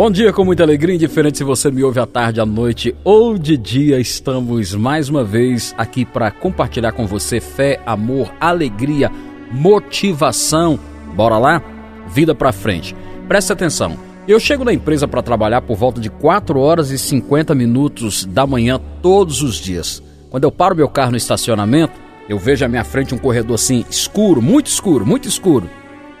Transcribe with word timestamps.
Bom 0.00 0.10
dia 0.10 0.32
com 0.32 0.46
muita 0.46 0.62
alegria, 0.62 0.94
indiferente 0.94 1.36
se 1.36 1.44
você 1.44 1.70
me 1.70 1.84
ouve 1.84 2.00
à 2.00 2.06
tarde, 2.06 2.40
à 2.40 2.46
noite 2.46 2.96
ou 3.04 3.36
de 3.36 3.54
dia, 3.54 4.00
estamos 4.00 4.74
mais 4.74 5.10
uma 5.10 5.22
vez 5.22 5.74
aqui 5.76 6.06
para 6.06 6.30
compartilhar 6.30 6.92
com 6.92 7.06
você 7.06 7.38
fé, 7.38 7.78
amor, 7.84 8.32
alegria, 8.40 9.12
motivação. 9.52 10.80
Bora 11.14 11.36
lá? 11.36 11.62
Vida 12.08 12.34
para 12.34 12.50
frente. 12.50 12.96
Presta 13.28 13.52
atenção. 13.52 13.94
Eu 14.26 14.40
chego 14.40 14.64
na 14.64 14.72
empresa 14.72 15.06
para 15.06 15.20
trabalhar 15.20 15.60
por 15.60 15.76
volta 15.76 16.00
de 16.00 16.08
4 16.08 16.58
horas 16.58 16.90
e 16.90 16.98
50 16.98 17.54
minutos 17.54 18.24
da 18.24 18.46
manhã 18.46 18.80
todos 19.02 19.42
os 19.42 19.56
dias. 19.56 20.02
Quando 20.30 20.44
eu 20.44 20.50
paro 20.50 20.74
meu 20.74 20.88
carro 20.88 21.10
no 21.10 21.18
estacionamento, 21.18 21.92
eu 22.26 22.38
vejo 22.38 22.64
à 22.64 22.68
minha 22.68 22.84
frente 22.84 23.14
um 23.14 23.18
corredor 23.18 23.56
assim 23.56 23.84
escuro, 23.90 24.40
muito 24.40 24.68
escuro, 24.68 25.04
muito 25.04 25.28
escuro. 25.28 25.68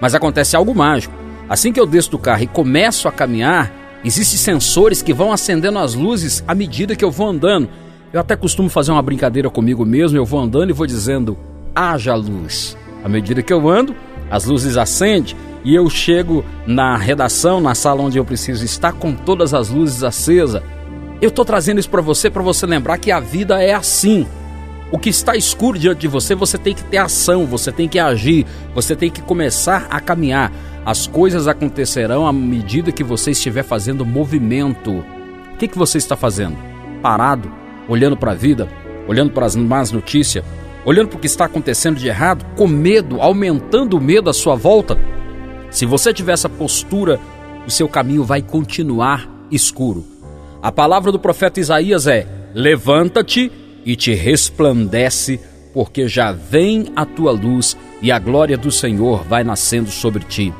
Mas 0.00 0.14
acontece 0.14 0.56
algo 0.56 0.74
mágico. 0.74 1.25
Assim 1.48 1.72
que 1.72 1.78
eu 1.78 1.86
desço 1.86 2.10
do 2.10 2.18
carro 2.18 2.42
e 2.42 2.46
começo 2.46 3.06
a 3.06 3.12
caminhar, 3.12 3.72
existem 4.04 4.38
sensores 4.38 5.02
que 5.02 5.12
vão 5.12 5.32
acendendo 5.32 5.78
as 5.78 5.94
luzes 5.94 6.42
à 6.46 6.54
medida 6.54 6.96
que 6.96 7.04
eu 7.04 7.10
vou 7.10 7.28
andando. 7.28 7.68
Eu 8.12 8.20
até 8.20 8.34
costumo 8.34 8.68
fazer 8.68 8.92
uma 8.92 9.02
brincadeira 9.02 9.48
comigo 9.48 9.84
mesmo, 9.84 10.18
eu 10.18 10.24
vou 10.24 10.40
andando 10.40 10.70
e 10.70 10.72
vou 10.72 10.86
dizendo: 10.86 11.38
haja 11.74 12.14
luz. 12.14 12.76
À 13.04 13.08
medida 13.08 13.42
que 13.42 13.52
eu 13.52 13.68
ando, 13.68 13.94
as 14.30 14.44
luzes 14.44 14.76
acendem 14.76 15.36
e 15.64 15.74
eu 15.74 15.88
chego 15.88 16.44
na 16.66 16.96
redação, 16.96 17.60
na 17.60 17.74
sala 17.74 18.02
onde 18.02 18.18
eu 18.18 18.24
preciso 18.24 18.64
estar 18.64 18.92
com 18.92 19.12
todas 19.12 19.54
as 19.54 19.68
luzes 19.68 20.02
acesas. 20.02 20.62
Eu 21.20 21.28
estou 21.28 21.44
trazendo 21.44 21.78
isso 21.78 21.90
para 21.90 22.02
você, 22.02 22.28
para 22.28 22.42
você 22.42 22.66
lembrar 22.66 22.98
que 22.98 23.10
a 23.10 23.20
vida 23.20 23.62
é 23.62 23.74
assim. 23.74 24.26
O 24.90 24.98
que 24.98 25.10
está 25.10 25.34
escuro 25.34 25.78
diante 25.78 26.00
de 26.00 26.08
você, 26.08 26.34
você 26.34 26.56
tem 26.56 26.72
que 26.74 26.84
ter 26.84 26.98
ação, 26.98 27.44
você 27.44 27.72
tem 27.72 27.88
que 27.88 27.98
agir, 27.98 28.46
você 28.74 28.94
tem 28.94 29.10
que 29.10 29.20
começar 29.20 29.88
a 29.90 29.98
caminhar. 29.98 30.52
As 30.84 31.08
coisas 31.08 31.48
acontecerão 31.48 32.26
à 32.26 32.32
medida 32.32 32.92
que 32.92 33.02
você 33.02 33.32
estiver 33.32 33.64
fazendo 33.64 34.06
movimento. 34.06 34.92
O 34.92 35.56
que, 35.58 35.66
que 35.66 35.76
você 35.76 35.98
está 35.98 36.16
fazendo? 36.16 36.56
Parado, 37.02 37.50
olhando 37.88 38.16
para 38.16 38.30
a 38.30 38.34
vida, 38.34 38.68
olhando 39.08 39.32
para 39.32 39.44
as 39.44 39.56
más 39.56 39.90
notícias, 39.90 40.44
olhando 40.84 41.08
para 41.08 41.16
o 41.16 41.20
que 41.20 41.26
está 41.26 41.46
acontecendo 41.46 41.98
de 41.98 42.06
errado, 42.06 42.46
com 42.54 42.68
medo, 42.68 43.20
aumentando 43.20 43.96
o 43.96 44.00
medo 44.00 44.30
à 44.30 44.32
sua 44.32 44.54
volta? 44.54 44.96
Se 45.68 45.84
você 45.84 46.14
tiver 46.14 46.32
essa 46.32 46.48
postura, 46.48 47.18
o 47.66 47.70
seu 47.70 47.88
caminho 47.88 48.22
vai 48.22 48.40
continuar 48.40 49.28
escuro. 49.50 50.04
A 50.62 50.70
palavra 50.70 51.10
do 51.10 51.18
profeta 51.18 51.58
Isaías 51.58 52.06
é: 52.06 52.24
Levanta-te 52.54 53.50
e 53.86 53.94
te 53.94 54.12
resplandece, 54.12 55.40
porque 55.72 56.08
já 56.08 56.32
vem 56.32 56.86
a 56.96 57.06
tua 57.06 57.30
luz 57.30 57.76
e 58.02 58.10
a 58.10 58.18
glória 58.18 58.58
do 58.58 58.72
Senhor 58.72 59.22
vai 59.22 59.44
nascendo 59.44 59.90
sobre 59.90 60.24
ti. 60.24 60.52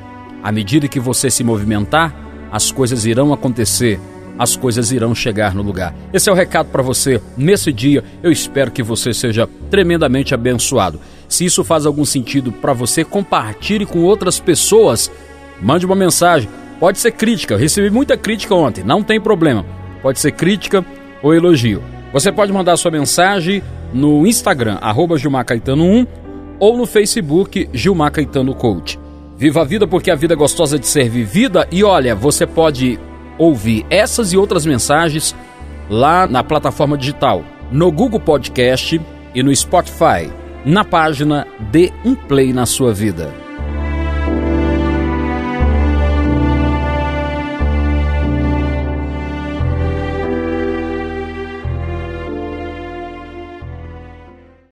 À 0.42 0.52
medida 0.52 0.86
que 0.86 1.00
você 1.00 1.28
se 1.28 1.42
movimentar, 1.42 2.14
as 2.52 2.70
coisas 2.70 3.04
irão 3.04 3.32
acontecer, 3.32 3.98
as 4.38 4.54
coisas 4.54 4.92
irão 4.92 5.12
chegar 5.14 5.54
no 5.54 5.62
lugar. 5.62 5.92
Esse 6.12 6.28
é 6.28 6.32
o 6.32 6.36
recado 6.36 6.68
para 6.70 6.82
você 6.82 7.20
nesse 7.36 7.72
dia. 7.72 8.04
Eu 8.22 8.30
espero 8.30 8.70
que 8.70 8.82
você 8.82 9.12
seja 9.12 9.48
tremendamente 9.70 10.32
abençoado. 10.32 11.00
Se 11.28 11.44
isso 11.44 11.64
faz 11.64 11.84
algum 11.84 12.04
sentido 12.04 12.52
para 12.52 12.72
você, 12.72 13.02
compartilhe 13.02 13.84
com 13.84 14.04
outras 14.04 14.38
pessoas. 14.38 15.10
Mande 15.60 15.84
uma 15.84 15.96
mensagem. 15.96 16.48
Pode 16.78 16.98
ser 16.98 17.12
crítica. 17.12 17.54
Eu 17.54 17.58
recebi 17.58 17.90
muita 17.90 18.16
crítica 18.16 18.54
ontem, 18.54 18.84
não 18.84 19.02
tem 19.02 19.20
problema. 19.20 19.64
Pode 20.02 20.20
ser 20.20 20.32
crítica 20.32 20.84
ou 21.22 21.34
elogio. 21.34 21.95
Você 22.16 22.32
pode 22.32 22.50
mandar 22.50 22.78
sua 22.78 22.90
mensagem 22.90 23.62
no 23.92 24.26
Instagram, 24.26 24.78
arroba 24.80 25.18
Gilmar 25.18 25.44
Caetano 25.44 25.84
1 25.84 26.06
ou 26.58 26.74
no 26.74 26.86
Facebook 26.86 27.68
Gilmar 27.74 28.10
Caetano 28.10 28.54
Coach. 28.54 28.98
Viva 29.36 29.60
a 29.60 29.64
vida 29.64 29.86
porque 29.86 30.10
a 30.10 30.14
vida 30.14 30.32
é 30.32 30.36
gostosa 30.36 30.78
de 30.78 30.86
ser 30.86 31.10
vivida. 31.10 31.68
E 31.70 31.84
olha, 31.84 32.14
você 32.14 32.46
pode 32.46 32.98
ouvir 33.36 33.84
essas 33.90 34.32
e 34.32 34.38
outras 34.38 34.64
mensagens 34.64 35.36
lá 35.90 36.26
na 36.26 36.42
plataforma 36.42 36.96
digital, 36.96 37.44
no 37.70 37.92
Google 37.92 38.18
Podcast 38.18 38.98
e 39.34 39.42
no 39.42 39.54
Spotify, 39.54 40.32
na 40.64 40.86
página 40.86 41.46
de 41.70 41.92
Um 42.02 42.14
Play 42.14 42.50
na 42.50 42.64
Sua 42.64 42.94
Vida. 42.94 43.45